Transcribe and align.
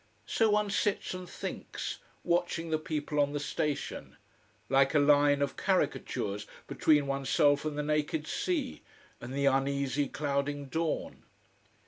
So 0.25 0.49
one 0.49 0.71
sits 0.71 1.13
and 1.13 1.29
thinks, 1.29 1.99
watching 2.23 2.71
the 2.71 2.79
people 2.79 3.19
on 3.19 3.33
the 3.33 3.39
station: 3.39 4.17
like 4.67 4.95
a 4.95 4.99
line 4.99 5.43
of 5.43 5.55
caricatures 5.55 6.47
between 6.65 7.05
oneself 7.05 7.65
and 7.65 7.77
the 7.77 7.83
naked 7.83 8.25
sea 8.25 8.81
and 9.21 9.31
the 9.31 9.45
uneasy, 9.45 10.07
clouding 10.07 10.69
dawn. 10.69 11.21